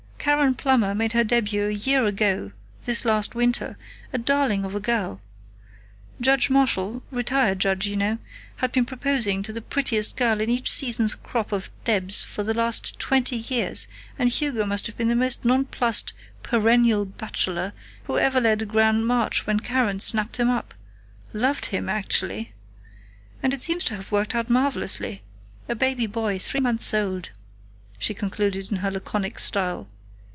[0.23, 2.51] "Karen Plummer made her debut a year ago
[2.81, 3.75] this last winter
[4.13, 5.19] a darling of a girl.
[6.21, 8.19] Judge Marshall retired judge, you know
[8.57, 12.53] had been proposing to the prettiest girl in each season's crop of debs for the
[12.53, 13.87] last twenty years,
[14.19, 16.13] and Hugo must have been the most nonplussed
[16.43, 17.73] 'perennial bachelor'
[18.03, 20.75] who ever led a grand march when Karen snapped him up....
[21.33, 22.53] Loved him actually!
[23.41, 25.23] And it seems to have worked out marvelously....
[25.67, 27.31] A baby boy three months old,"
[27.97, 29.89] she concluded in her laconic style.